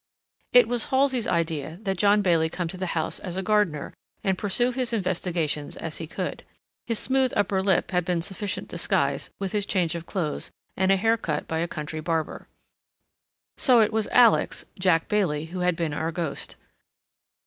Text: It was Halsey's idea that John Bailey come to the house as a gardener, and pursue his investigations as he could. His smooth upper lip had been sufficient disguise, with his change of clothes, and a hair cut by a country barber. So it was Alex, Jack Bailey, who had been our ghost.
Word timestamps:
It 0.51 0.67
was 0.67 0.85
Halsey's 0.85 1.27
idea 1.27 1.77
that 1.83 1.99
John 1.99 2.23
Bailey 2.23 2.49
come 2.49 2.67
to 2.69 2.75
the 2.77 2.87
house 2.97 3.19
as 3.19 3.37
a 3.37 3.43
gardener, 3.43 3.93
and 4.23 4.35
pursue 4.35 4.71
his 4.71 4.93
investigations 4.93 5.77
as 5.77 5.97
he 5.97 6.07
could. 6.07 6.43
His 6.87 6.97
smooth 6.97 7.31
upper 7.35 7.61
lip 7.61 7.91
had 7.91 8.03
been 8.03 8.23
sufficient 8.23 8.67
disguise, 8.67 9.29
with 9.37 9.51
his 9.51 9.67
change 9.67 9.93
of 9.93 10.07
clothes, 10.07 10.49
and 10.75 10.91
a 10.91 10.97
hair 10.97 11.17
cut 11.17 11.47
by 11.47 11.59
a 11.59 11.67
country 11.67 11.99
barber. 11.99 12.47
So 13.57 13.79
it 13.79 13.93
was 13.93 14.07
Alex, 14.07 14.65
Jack 14.79 15.07
Bailey, 15.07 15.45
who 15.45 15.59
had 15.59 15.75
been 15.75 15.93
our 15.93 16.11
ghost. 16.11 16.55